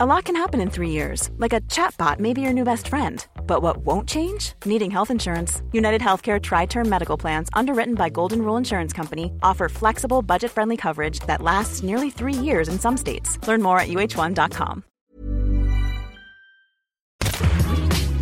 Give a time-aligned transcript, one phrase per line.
[0.00, 2.86] A lot can happen in three years, like a chatbot may be your new best
[2.86, 3.26] friend.
[3.48, 4.52] But what won't change?
[4.64, 5.60] Needing health insurance.
[5.72, 10.52] United Healthcare Tri Term Medical Plans, underwritten by Golden Rule Insurance Company, offer flexible, budget
[10.52, 13.44] friendly coverage that lasts nearly three years in some states.
[13.48, 14.84] Learn more at uh1.com.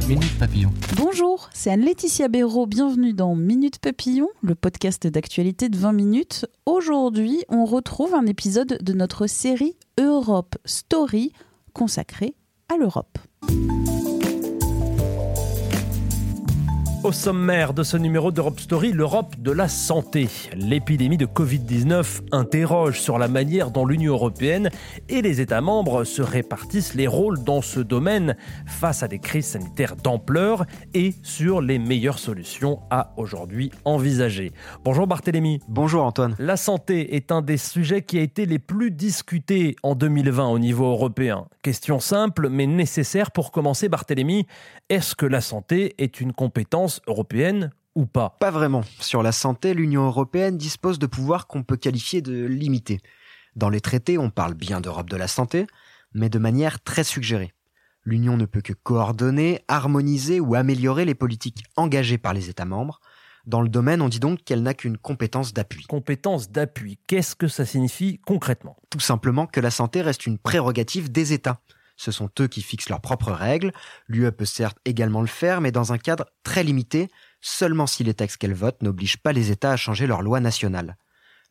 [0.09, 0.73] Minute Papillon.
[0.97, 2.65] Bonjour, c'est Anne-Laetitia Béraud.
[2.65, 6.47] Bienvenue dans Minute Papillon, le podcast d'actualité de 20 minutes.
[6.65, 11.35] Aujourd'hui, on retrouve un épisode de notre série Europe Story
[11.77, 12.35] consacrée
[12.71, 13.19] à l'Europe.
[17.07, 20.29] Au sommaire de ce numéro d'Europe Story, l'Europe de la santé.
[20.57, 24.71] L'épidémie de Covid-19 interroge sur la manière dont l'Union européenne
[25.09, 29.47] et les États membres se répartissent les rôles dans ce domaine face à des crises
[29.47, 34.51] sanitaires d'ampleur et sur les meilleures solutions à aujourd'hui envisager.
[34.83, 35.61] Bonjour Barthélémy.
[35.69, 36.35] Bonjour Antoine.
[36.41, 40.59] La santé est un des sujets qui a été les plus discutés en 2020 au
[40.59, 41.47] niveau européen.
[41.63, 44.49] Question simple mais nécessaire pour commencer Barthélémy.
[44.89, 48.37] Est-ce que la santé est une compétence européenne ou pas?
[48.41, 48.83] Pas vraiment.
[49.01, 53.01] Sur la santé, l'Union européenne dispose de pouvoirs qu'on peut qualifier de limités.
[53.55, 55.67] Dans les traités, on parle bien d'Europe de la santé,
[56.13, 57.55] mais de manière très suggérée.
[58.05, 63.01] L'Union ne peut que coordonner, harmoniser ou améliorer les politiques engagées par les États membres.
[63.47, 65.85] Dans le domaine, on dit donc qu'elle n'a qu'une compétence d'appui.
[65.85, 68.77] Compétence d'appui, qu'est-ce que ça signifie concrètement?
[68.91, 71.61] Tout simplement que la santé reste une prérogative des États.
[71.97, 73.73] Ce sont eux qui fixent leurs propres règles.
[74.07, 77.09] L'UE peut certes également le faire, mais dans un cadre très limité,
[77.41, 80.97] seulement si les textes qu'elle vote n'obligent pas les États à changer leurs lois nationales.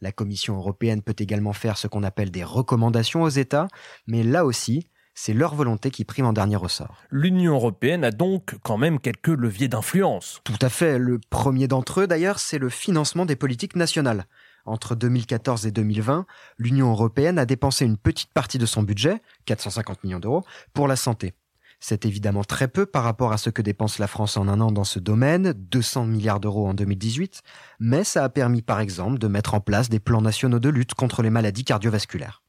[0.02, 3.67] La Commission européenne peut également faire ce qu'on appelle des recommandations aux États,
[4.07, 7.02] mais là aussi, c'est leur volonté qui prime en dernier ressort.
[7.09, 10.41] L'Union européenne a donc quand même quelques leviers d'influence.
[10.43, 10.99] Tout à fait.
[10.99, 14.25] Le premier d'entre eux, d'ailleurs, c'est le financement des politiques nationales.
[14.66, 16.25] Entre 2014 et 2020,
[16.58, 20.95] l'Union européenne a dépensé une petite partie de son budget, 450 millions d'euros, pour la
[20.95, 21.33] santé.
[21.80, 24.71] C'est évidemment très peu par rapport à ce que dépense la France en un an
[24.71, 27.41] dans ce domaine, 200 milliards d'euros en 2018,
[27.80, 30.95] mais ça a permis par exemple de mettre en place des plans nationaux de lutte
[30.95, 32.42] contre les maladies cardiovasculaires.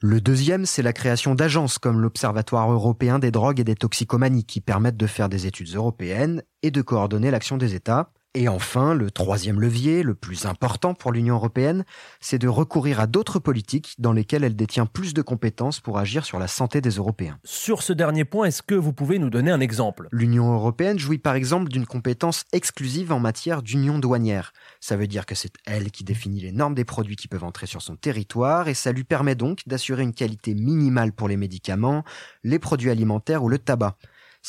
[0.00, 4.60] Le deuxième, c'est la création d'agences comme l'Observatoire européen des drogues et des toxicomanies qui
[4.60, 9.10] permettent de faire des études européennes et de coordonner l'action des États, et enfin, le
[9.10, 11.84] troisième levier, le plus important pour l'Union européenne,
[12.20, 16.26] c'est de recourir à d'autres politiques dans lesquelles elle détient plus de compétences pour agir
[16.26, 17.38] sur la santé des Européens.
[17.42, 20.08] Sur ce dernier point, est-ce que vous pouvez nous donner un exemple?
[20.12, 24.52] L'Union européenne jouit par exemple d'une compétence exclusive en matière d'union douanière.
[24.78, 27.66] Ça veut dire que c'est elle qui définit les normes des produits qui peuvent entrer
[27.66, 32.04] sur son territoire et ça lui permet donc d'assurer une qualité minimale pour les médicaments,
[32.44, 33.96] les produits alimentaires ou le tabac.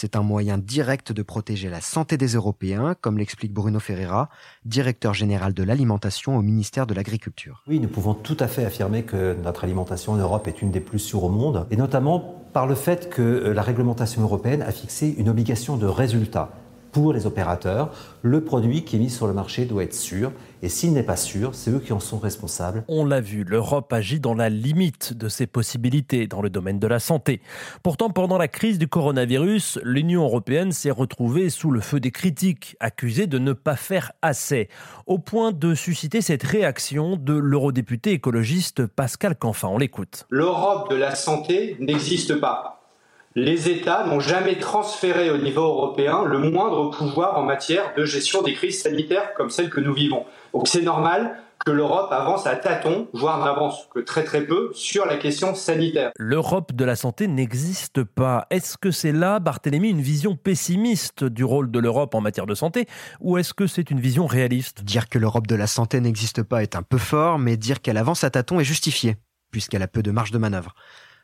[0.02, 4.30] C'est un moyen direct de protéger la santé des Européens, comme l'explique Bruno Ferreira,
[4.64, 7.64] directeur général de l'alimentation au ministère de l'Agriculture.
[7.68, 10.80] Oui, nous pouvons tout à fait affirmer que notre alimentation en Europe est une des
[10.80, 14.72] plus sûres au monde, et notamment par le fait que euh, la réglementation européenne a
[14.72, 16.54] fixé une obligation de résultat
[16.92, 17.92] pour les opérateurs,
[18.22, 20.32] le produit qui est mis sur le marché doit être sûr.
[20.62, 22.84] Et s'il n'est pas sûr, c'est eux qui en sont responsables.
[22.90, 26.88] On l'a vu, l'Europe agit dans la limite de ses possibilités dans le domaine de
[26.88, 27.42] la santé.
[27.82, 32.76] Pourtant, pendant la crise du coronavirus, l'Union européenne s'est retrouvée sous le feu des critiques,
[32.82, 34.68] accusée de ne pas faire assez,
[35.06, 39.70] au point de susciter cette réaction de l'eurodéputé écologiste Pascal Canfin.
[39.70, 40.26] On l'écoute.
[40.30, 42.79] L'Europe de la santé n'existe pas
[43.36, 48.42] les États n'ont jamais transféré au niveau européen le moindre pouvoir en matière de gestion
[48.42, 50.26] des crises sanitaires comme celle que nous vivons.
[50.54, 55.06] Donc c'est normal que l'Europe avance à tâtons, voire n'avance que très très peu, sur
[55.06, 56.12] la question sanitaire.
[56.18, 58.48] L'Europe de la santé n'existe pas.
[58.50, 62.56] Est-ce que c'est là, Barthélemy, une vision pessimiste du rôle de l'Europe en matière de
[62.56, 62.88] santé,
[63.20, 64.84] ou est-ce que c'est une vision réaliste?
[64.84, 67.98] Dire que l'Europe de la santé n'existe pas est un peu fort, mais dire qu'elle
[67.98, 69.18] avance à tâtons est justifié,
[69.52, 70.74] puisqu'elle a peu de marge de manœuvre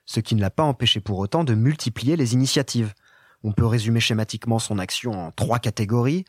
[0.05, 2.93] ce qui ne l'a pas empêché pour autant de multiplier les initiatives.
[3.43, 6.25] On peut résumer schématiquement son action en trois catégories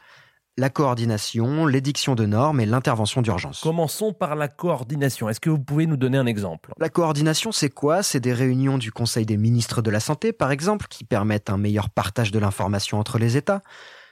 [0.59, 3.61] la coordination, l'édiction de normes et l'intervention d'urgence.
[3.61, 5.29] Commençons par la coordination.
[5.29, 6.73] Est-ce que vous pouvez nous donner un exemple?
[6.79, 8.03] La coordination, c'est quoi?
[8.03, 11.59] C'est des réunions du Conseil des ministres de la Santé, par exemple, qui permettent un
[11.59, 13.61] meilleur partage de l'information entre les États.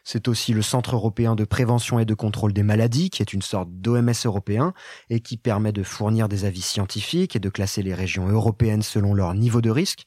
[0.05, 3.43] C'est aussi le Centre européen de prévention et de contrôle des maladies, qui est une
[3.43, 4.75] sorte d'OMS européen
[5.09, 9.15] et qui permet de fournir des avis scientifiques et de classer les régions européennes selon
[9.15, 10.05] leur niveau de risque.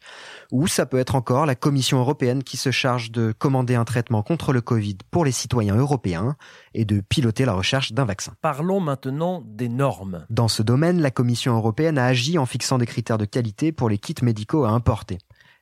[0.51, 4.21] Ou ça peut être encore la Commission européenne qui se charge de commander un traitement
[4.21, 6.35] contre le Covid pour les citoyens européens
[6.75, 8.33] et de piloter la recherche d'un vaccin.
[8.41, 10.25] Parlons maintenant des normes.
[10.29, 13.89] Dans ce domaine, la Commission européenne a agi en fixant des critères de qualité pour
[13.89, 15.17] les kits médicaux à importer.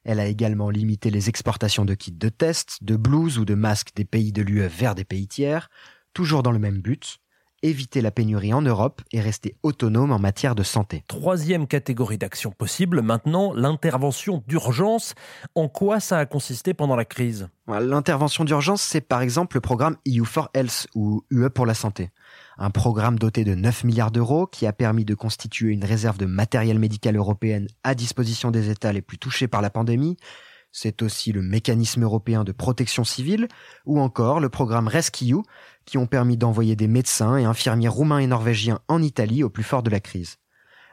[0.06, 3.94] Elle a également limité les exportations de kits de tests, de blouses ou de masques
[3.96, 5.70] des pays de l'UE vers des pays tiers,
[6.14, 7.18] toujours dans le même but,
[7.64, 11.04] éviter la pénurie en Europe et rester autonome en matière de santé.
[11.08, 15.16] Troisième catégorie d'action possible, maintenant l'intervention d'urgence.
[15.56, 17.50] En quoi ça a consisté pendant la crise?
[17.68, 22.12] L'intervention d'urgence, c'est par exemple le programme EU for Health ou UE pour la santé.
[22.58, 26.26] Un programme doté de 9 milliards d'euros qui a permis de constituer une réserve de
[26.26, 30.18] matériel médical européenne à disposition des États les plus touchés par la pandémie.
[30.78, 33.48] C'est aussi le mécanisme européen de protection civile
[33.86, 35.38] ou encore le programme Rescue
[35.86, 39.64] qui ont permis d'envoyer des médecins et infirmiers roumains et norvégiens en Italie au plus
[39.64, 40.36] fort de la crise.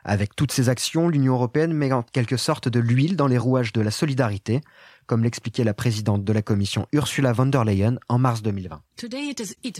[0.05, 3.73] Avec toutes ces actions, l'Union européenne met en quelque sorte de l'huile dans les rouages
[3.73, 4.61] de la solidarité,
[5.07, 8.81] comme l'expliquait la présidente de la Commission Ursula von der Leyen en mars 2020.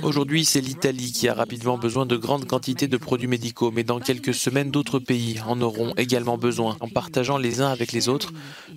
[0.03, 4.01] Aujourd'hui, c'est l'Italie qui a rapidement besoin de grandes quantités de produits médicaux, mais dans
[4.01, 6.77] quelques semaines, d'autres pays en auront également besoin.
[6.81, 8.33] En partageant les uns avec les autres,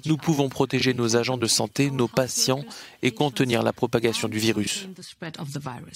[0.05, 2.63] nous pouvons protéger nos agents de santé, nos patients
[3.01, 4.87] et contenir la propagation du virus.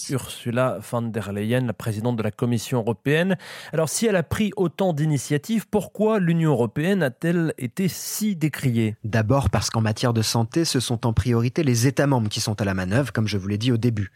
[0.09, 3.37] Ursula von der Leyen, la présidente de la Commission européenne.
[3.73, 8.95] Alors, si elle a pris autant d'initiatives, pourquoi l'Union européenne a-t-elle été si décriée?
[9.03, 12.59] D'abord parce qu'en matière de santé, ce sont en priorité les États membres qui sont
[12.61, 14.11] à la manœuvre, comme je vous l'ai dit au début.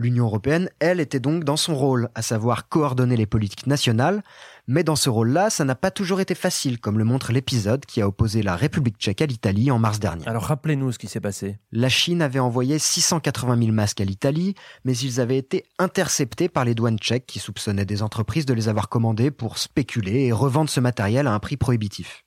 [0.00, 4.22] L'Union européenne, elle, était donc dans son rôle, à savoir coordonner les politiques nationales,
[4.66, 8.00] mais dans ce rôle-là, ça n'a pas toujours été facile, comme le montre l'épisode qui
[8.00, 10.26] a opposé la République tchèque à l'Italie en mars dernier.
[10.26, 11.58] Alors rappelez-nous ce qui s'est passé.
[11.70, 14.54] La Chine avait envoyé 680 000 masques à l'Italie,
[14.86, 18.70] mais ils avaient été interceptés par les douanes tchèques qui soupçonnaient des entreprises de les
[18.70, 22.24] avoir commandés pour spéculer et revendre ce matériel à un prix prohibitif.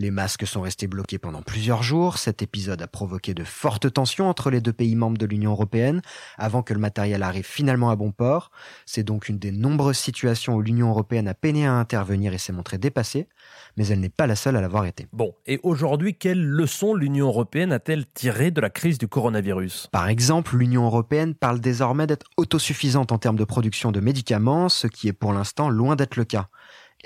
[0.00, 2.18] Les masques sont restés bloqués pendant plusieurs jours.
[2.18, 6.02] Cet épisode a provoqué de fortes tensions entre les deux pays membres de l'Union européenne
[6.36, 8.50] avant que le matériel arrive finalement à bon port.
[8.86, 12.52] C'est donc une des nombreuses situations où l'Union européenne a peiné à intervenir et s'est
[12.52, 13.28] montrée dépassée,
[13.76, 15.06] mais elle n'est pas la seule à l'avoir été.
[15.12, 19.90] Bon, et aujourd'hui, quelles leçons l'Union européenne a-t-elle tirées de la crise du coronavirus?
[19.92, 24.88] Par exemple, l'Union européenne parle désormais d'être autosuffisante en termes de production de médicaments, ce
[24.88, 26.48] qui est pour l'instant loin d'être le cas.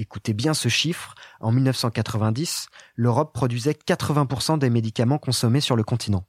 [0.01, 6.25] Écoutez bien ce chiffre, en 1990, l'Europe produisait 80% des médicaments consommés sur le continent.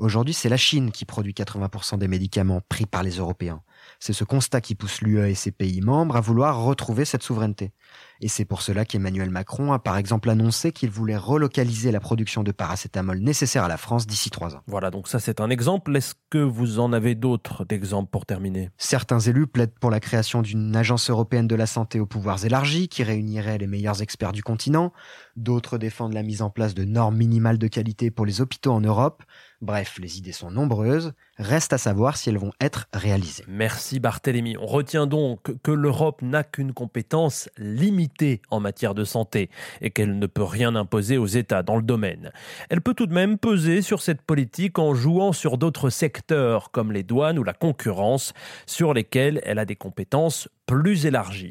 [0.00, 3.60] Aujourd'hui, c'est la Chine qui produit 80% des médicaments pris par les Européens.
[3.98, 7.72] C'est ce constat qui pousse l'UE et ses pays membres à vouloir retrouver cette souveraineté.
[8.22, 12.42] Et c'est pour cela qu'Emmanuel Macron a par exemple annoncé qu'il voulait relocaliser la production
[12.42, 14.62] de paracétamol nécessaire à la France d'ici trois ans.
[14.66, 15.94] Voilà, donc ça c'est un exemple.
[15.94, 18.70] Est-ce que vous en avez d'autres d'exemples pour terminer?
[18.78, 22.88] Certains élus plaident pour la création d'une agence européenne de la santé aux pouvoirs élargis
[22.88, 24.92] qui réunirait les meilleurs experts du continent.
[25.36, 28.80] D'autres défendent la mise en place de normes minimales de qualité pour les hôpitaux en
[28.80, 29.22] Europe.
[29.62, 31.12] Bref, les idées sont nombreuses.
[31.36, 33.44] Reste à savoir si elles vont être réalisées.
[33.46, 34.56] Merci Barthélémy.
[34.56, 39.50] On retient donc que l'Europe n'a qu'une compétence limitée en matière de santé
[39.82, 42.32] et qu'elle ne peut rien imposer aux États dans le domaine.
[42.70, 46.90] Elle peut tout de même peser sur cette politique en jouant sur d'autres secteurs comme
[46.90, 48.32] les douanes ou la concurrence
[48.64, 51.50] sur lesquels elle a des compétences plus élargies.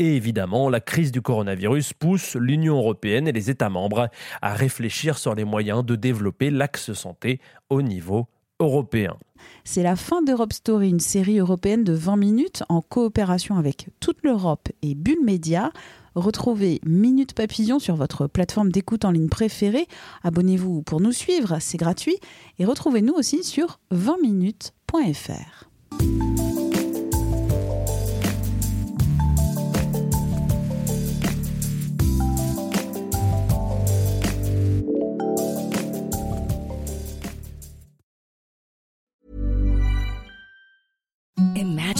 [0.00, 4.10] Et évidemment, la crise du coronavirus pousse l'Union européenne et les États membres
[4.42, 7.40] à réfléchir sur les moyens de développer l'axe santé
[7.70, 8.26] au niveau
[8.58, 9.16] européen.
[9.62, 14.24] C'est la fin d'Europe Story, une série européenne de 20 minutes en coopération avec toute
[14.24, 15.70] l'Europe et Bulle Média.
[16.16, 19.86] Retrouvez Minute Papillon sur votre plateforme d'écoute en ligne préférée.
[20.24, 22.16] Abonnez-vous pour nous suivre, c'est gratuit.
[22.58, 25.68] Et retrouvez-nous aussi sur 20minutes.fr.